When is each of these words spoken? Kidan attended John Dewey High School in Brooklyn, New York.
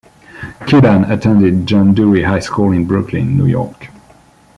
Kidan 0.65 1.11
attended 1.11 1.67
John 1.67 1.93
Dewey 1.93 2.23
High 2.23 2.39
School 2.39 2.71
in 2.71 2.87
Brooklyn, 2.87 3.37
New 3.37 3.45
York. 3.45 3.89